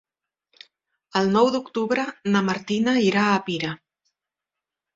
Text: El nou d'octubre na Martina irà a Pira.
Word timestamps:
El 1.21 1.29
nou 1.35 1.49
d'octubre 1.57 2.07
na 2.33 2.43
Martina 2.49 2.97
irà 3.11 3.29
a 3.35 3.39
Pira. 3.51 3.73